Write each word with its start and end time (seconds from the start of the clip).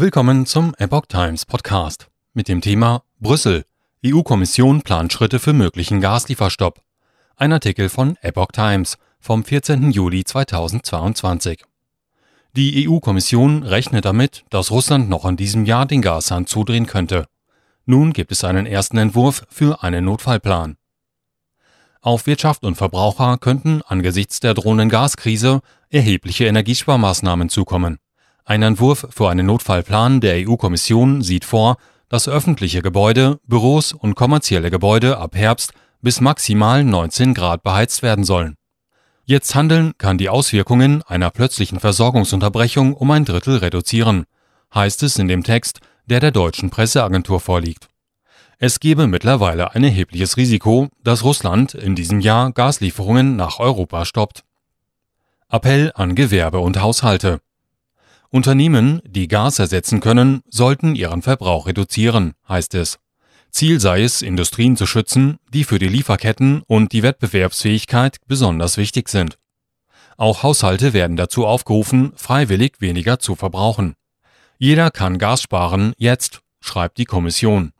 Willkommen 0.00 0.46
zum 0.46 0.74
Epoch 0.78 1.04
Times 1.08 1.44
Podcast 1.44 2.08
mit 2.32 2.48
dem 2.48 2.62
Thema 2.62 3.02
Brüssel. 3.18 3.66
EU-Kommission 4.02 4.80
plant 4.80 5.12
Schritte 5.12 5.38
für 5.38 5.52
möglichen 5.52 6.00
Gaslieferstopp. 6.00 6.80
Ein 7.36 7.52
Artikel 7.52 7.90
von 7.90 8.16
Epoch 8.22 8.50
Times 8.50 8.96
vom 9.18 9.44
14. 9.44 9.90
Juli 9.90 10.24
2022. 10.24 11.66
Die 12.56 12.88
EU-Kommission 12.88 13.62
rechnet 13.62 14.06
damit, 14.06 14.46
dass 14.48 14.70
Russland 14.70 15.10
noch 15.10 15.26
in 15.26 15.36
diesem 15.36 15.66
Jahr 15.66 15.84
den 15.84 16.00
Gashahn 16.00 16.46
zudrehen 16.46 16.86
könnte. 16.86 17.26
Nun 17.84 18.14
gibt 18.14 18.32
es 18.32 18.42
einen 18.42 18.64
ersten 18.64 18.96
Entwurf 18.96 19.44
für 19.50 19.82
einen 19.82 20.06
Notfallplan. 20.06 20.78
Auf 22.00 22.26
Wirtschaft 22.26 22.64
und 22.64 22.76
Verbraucher 22.76 23.36
könnten 23.36 23.82
angesichts 23.82 24.40
der 24.40 24.54
drohenden 24.54 24.88
Gaskrise 24.88 25.60
erhebliche 25.90 26.46
Energiesparmaßnahmen 26.46 27.50
zukommen. 27.50 27.98
Ein 28.50 28.62
Entwurf 28.62 29.06
für 29.10 29.30
einen 29.30 29.46
Notfallplan 29.46 30.20
der 30.20 30.44
EU-Kommission 30.44 31.22
sieht 31.22 31.44
vor, 31.44 31.76
dass 32.08 32.26
öffentliche 32.26 32.82
Gebäude, 32.82 33.38
Büros 33.46 33.92
und 33.92 34.16
kommerzielle 34.16 34.72
Gebäude 34.72 35.18
ab 35.18 35.36
Herbst 35.36 35.72
bis 36.02 36.20
maximal 36.20 36.82
19 36.82 37.32
Grad 37.32 37.62
beheizt 37.62 38.02
werden 38.02 38.24
sollen. 38.24 38.56
Jetzt 39.24 39.54
handeln 39.54 39.92
kann 39.98 40.18
die 40.18 40.28
Auswirkungen 40.28 41.04
einer 41.04 41.30
plötzlichen 41.30 41.78
Versorgungsunterbrechung 41.78 42.92
um 42.94 43.12
ein 43.12 43.24
Drittel 43.24 43.58
reduzieren, 43.58 44.24
heißt 44.74 45.04
es 45.04 45.16
in 45.20 45.28
dem 45.28 45.44
Text, 45.44 45.78
der 46.06 46.18
der 46.18 46.32
deutschen 46.32 46.70
Presseagentur 46.70 47.38
vorliegt. 47.38 47.86
Es 48.58 48.80
gebe 48.80 49.06
mittlerweile 49.06 49.76
ein 49.76 49.84
erhebliches 49.84 50.36
Risiko, 50.36 50.88
dass 51.04 51.22
Russland 51.22 51.74
in 51.74 51.94
diesem 51.94 52.18
Jahr 52.18 52.50
Gaslieferungen 52.50 53.36
nach 53.36 53.60
Europa 53.60 54.04
stoppt. 54.04 54.42
Appell 55.48 55.92
an 55.94 56.16
Gewerbe 56.16 56.58
und 56.58 56.80
Haushalte. 56.80 57.40
Unternehmen, 58.32 59.02
die 59.04 59.26
Gas 59.26 59.58
ersetzen 59.58 59.98
können, 59.98 60.42
sollten 60.48 60.94
ihren 60.94 61.20
Verbrauch 61.20 61.66
reduzieren, 61.66 62.34
heißt 62.48 62.74
es. 62.76 63.00
Ziel 63.50 63.80
sei 63.80 64.02
es, 64.02 64.22
Industrien 64.22 64.76
zu 64.76 64.86
schützen, 64.86 65.38
die 65.52 65.64
für 65.64 65.80
die 65.80 65.88
Lieferketten 65.88 66.62
und 66.68 66.92
die 66.92 67.02
Wettbewerbsfähigkeit 67.02 68.18
besonders 68.28 68.76
wichtig 68.76 69.08
sind. 69.08 69.36
Auch 70.16 70.44
Haushalte 70.44 70.92
werden 70.92 71.16
dazu 71.16 71.44
aufgerufen, 71.44 72.12
freiwillig 72.14 72.74
weniger 72.78 73.18
zu 73.18 73.34
verbrauchen. 73.34 73.94
Jeder 74.58 74.92
kann 74.92 75.18
Gas 75.18 75.42
sparen, 75.42 75.92
jetzt, 75.96 76.40
schreibt 76.60 76.98
die 76.98 77.06
Kommission. 77.06 77.72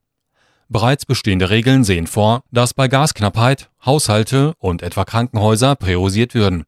Bereits 0.68 1.06
bestehende 1.06 1.50
Regeln 1.50 1.84
sehen 1.84 2.08
vor, 2.08 2.42
dass 2.50 2.74
bei 2.74 2.88
Gasknappheit 2.88 3.70
Haushalte 3.84 4.54
und 4.58 4.82
etwa 4.82 5.04
Krankenhäuser 5.04 5.76
priorisiert 5.76 6.34
würden. 6.34 6.64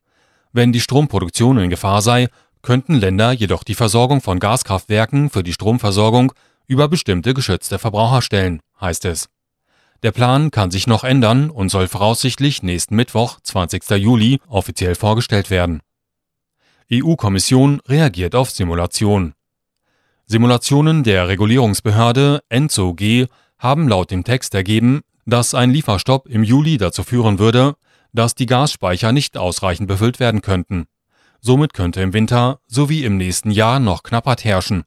Wenn 0.53 0.73
die 0.73 0.81
Stromproduktion 0.81 1.59
in 1.59 1.71
Gefahr 1.71 2.03
sei, 2.03 2.29
könnten 2.63 2.95
Länder 2.95 3.33
jedoch 3.33 3.65
die 3.65 3.75
Versorgung 3.75 4.21
von 4.21 4.39
Gaskraftwerken 4.39 5.31
für 5.31 5.43
die 5.43 5.53
Stromversorgung 5.53 6.33
über 6.67 6.89
bestimmte 6.89 7.35
geschützte 7.35 7.79
Verbraucher 7.79 8.23
stellen, 8.23 8.61
heißt 8.81 9.05
es. 9.05 9.29
Der 10.03 10.13
Plan 10.13 10.51
kann 10.51 10.71
sich 10.71 10.87
noch 10.87 11.05
ändern 11.05 11.51
und 11.51 11.69
soll 11.69 11.87
voraussichtlich 11.87 12.63
nächsten 12.63 12.97
Mittwoch, 12.97 13.39
20. 13.43 13.89
Juli, 13.91 14.41
offiziell 14.49 14.95
vorgestellt 14.95 15.51
werden. 15.51 15.81
EU-Kommission 16.93 17.81
reagiert 17.87 18.35
auf 18.35 18.51
Simulation. 18.51 19.35
Simulationen 20.27 21.05
der 21.05 21.29
Regulierungsbehörde 21.29 22.43
ENZO-G 22.49 23.27
haben 23.59 23.89
laut 23.89 24.11
dem 24.11 24.25
Text 24.25 24.55
ergeben, 24.55 25.03
dass 25.25 25.55
ein 25.55 25.71
Lieferstopp 25.71 26.27
im 26.29 26.43
Juli 26.43 26.79
dazu 26.79 27.05
führen 27.05 27.39
würde, 27.39 27.75
dass 28.13 28.35
die 28.35 28.47
Gasspeicher 28.47 29.13
nicht 29.13 29.37
ausreichend 29.37 29.89
befüllt 29.89 30.21
werden 30.21 30.43
könnten. 30.43 30.87
Somit 31.45 31.75
könnte 31.75 32.01
im 32.01 32.13
Winter 32.13 32.61
sowie 32.69 33.05
im 33.05 33.17
nächsten 33.17 33.51
Jahr 33.51 33.81
noch 33.81 34.05
Knappheit 34.05 34.45
herrschen. 34.45 34.85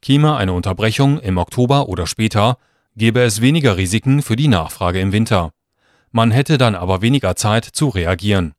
Käme 0.00 0.36
eine 0.36 0.52
Unterbrechung 0.52 1.18
im 1.18 1.36
Oktober 1.36 1.88
oder 1.88 2.06
später, 2.06 2.58
gäbe 2.94 3.22
es 3.22 3.40
weniger 3.40 3.76
Risiken 3.76 4.22
für 4.22 4.36
die 4.36 4.46
Nachfrage 4.46 5.00
im 5.00 5.10
Winter. 5.10 5.52
Man 6.12 6.30
hätte 6.30 6.58
dann 6.58 6.76
aber 6.76 7.02
weniger 7.02 7.34
Zeit 7.34 7.64
zu 7.64 7.88
reagieren. 7.88 8.54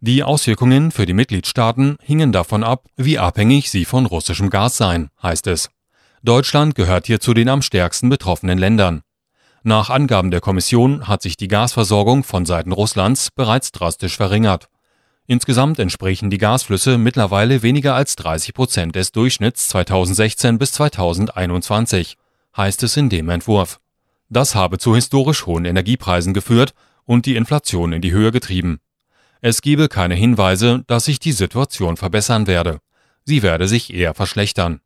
Die 0.00 0.24
Auswirkungen 0.24 0.90
für 0.90 1.06
die 1.06 1.12
Mitgliedstaaten 1.12 1.96
hingen 2.02 2.32
davon 2.32 2.64
ab, 2.64 2.86
wie 2.96 3.18
abhängig 3.18 3.70
sie 3.70 3.84
von 3.84 4.06
russischem 4.06 4.50
Gas 4.50 4.76
seien, 4.76 5.10
heißt 5.22 5.46
es. 5.46 5.70
Deutschland 6.24 6.74
gehört 6.74 7.06
hier 7.06 7.20
zu 7.20 7.32
den 7.32 7.48
am 7.48 7.62
stärksten 7.62 8.08
betroffenen 8.08 8.58
Ländern. 8.58 9.02
Nach 9.62 9.88
Angaben 9.88 10.32
der 10.32 10.40
Kommission 10.40 11.06
hat 11.06 11.22
sich 11.22 11.36
die 11.36 11.48
Gasversorgung 11.48 12.24
von 12.24 12.44
Seiten 12.44 12.72
Russlands 12.72 13.30
bereits 13.30 13.70
drastisch 13.70 14.16
verringert. 14.16 14.68
Insgesamt 15.30 15.78
entsprechen 15.78 16.28
die 16.28 16.38
Gasflüsse 16.38 16.98
mittlerweile 16.98 17.62
weniger 17.62 17.94
als 17.94 18.16
30 18.16 18.52
Prozent 18.52 18.96
des 18.96 19.12
Durchschnitts 19.12 19.68
2016 19.68 20.58
bis 20.58 20.72
2021, 20.72 22.16
heißt 22.56 22.82
es 22.82 22.96
in 22.96 23.08
dem 23.10 23.28
Entwurf. 23.28 23.78
Das 24.28 24.56
habe 24.56 24.78
zu 24.78 24.96
historisch 24.96 25.46
hohen 25.46 25.66
Energiepreisen 25.66 26.34
geführt 26.34 26.74
und 27.04 27.26
die 27.26 27.36
Inflation 27.36 27.92
in 27.92 28.02
die 28.02 28.10
Höhe 28.10 28.32
getrieben. 28.32 28.80
Es 29.40 29.62
gebe 29.62 29.88
keine 29.88 30.16
Hinweise, 30.16 30.82
dass 30.88 31.04
sich 31.04 31.20
die 31.20 31.30
Situation 31.30 31.96
verbessern 31.96 32.48
werde. 32.48 32.80
Sie 33.24 33.44
werde 33.44 33.68
sich 33.68 33.94
eher 33.94 34.14
verschlechtern. 34.14 34.80